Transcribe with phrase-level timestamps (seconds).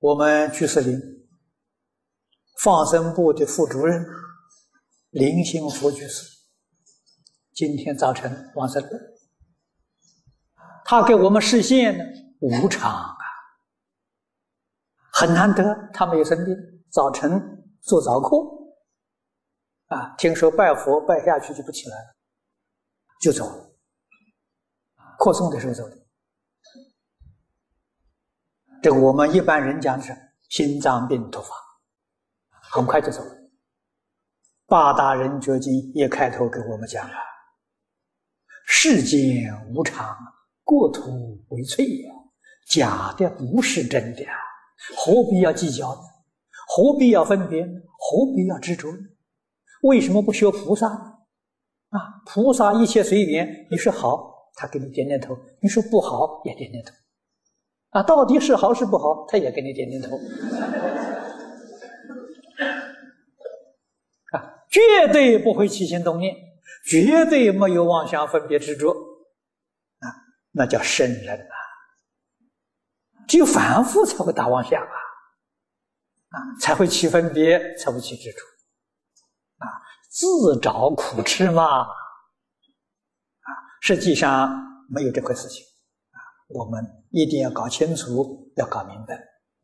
[0.00, 0.98] 我们居士林
[2.62, 4.02] 放生部的副主任
[5.10, 6.24] 林兴福居士，
[7.52, 8.82] 今天早晨往生。
[10.86, 12.04] 他给我们示现呢，
[12.40, 13.14] 无常啊，
[15.12, 15.62] 很难得，
[15.92, 16.56] 他没有生病，
[16.90, 18.38] 早晨做早课，
[19.94, 22.16] 啊，听说拜佛拜下去就不起来了，
[23.20, 23.70] 就走了，
[25.18, 25.96] 课诵的时候走的。
[28.82, 30.16] 这我们一般人讲是
[30.48, 31.54] 心脏病突发，
[32.72, 33.36] 很快就走了。
[34.66, 37.14] 八大人觉经一开头给我们讲了：
[38.66, 40.16] 世间无常，
[40.64, 41.10] 过土
[41.50, 42.14] 为脆呀，
[42.68, 44.24] 假的不是真的，
[44.96, 46.00] 何必要计较呢？
[46.66, 47.62] 何必要分别？
[47.62, 48.88] 何必要执着？
[49.82, 50.88] 为什么不学菩萨？
[50.88, 56.94] 啊，菩萨一切随缘，你说好，他给你点点头；你说不好，也点点头。
[57.90, 60.16] 啊，到底是好是不好，他也给你点点头。
[64.32, 64.80] 啊，绝
[65.12, 66.34] 对不会起心动念，
[66.86, 68.92] 绝对没有妄想分别执着。
[68.92, 70.06] 啊，
[70.52, 71.54] 那叫圣人、啊。
[73.26, 74.94] 只有凡夫才会打妄想啊，
[76.28, 78.38] 啊，才会起分别，才会起执着。
[79.58, 79.66] 啊，
[80.10, 81.80] 自找苦吃嘛。
[81.80, 81.88] 啊，
[83.80, 84.48] 实际上
[84.88, 85.64] 没有这回事情。
[86.52, 89.29] 我们一定要搞清楚，要搞明白。